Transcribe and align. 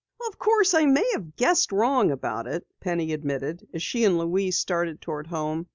"Of 0.27 0.39
course, 0.39 0.73
I 0.73 0.87
may 0.87 1.07
have 1.13 1.35
guessed 1.35 1.71
wrong 1.71 2.09
about 2.09 2.47
it," 2.47 2.65
Penny 2.79 3.13
admitted 3.13 3.67
as 3.71 3.83
she 3.83 4.03
and 4.03 4.17
Louise 4.17 4.57
started 4.57 4.99
toward 4.99 5.27
home. 5.27 5.67